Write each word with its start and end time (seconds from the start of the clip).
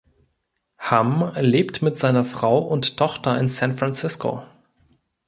Hamm 0.79 1.31
lebt 1.35 1.83
mit 1.83 1.95
seiner 1.95 2.25
Frau 2.25 2.57
und 2.67 2.97
Tochter 2.97 3.37
in 3.37 3.47
San 3.47 3.77
Francisco. 3.77 4.41